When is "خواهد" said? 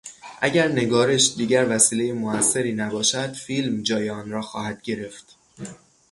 4.41-4.81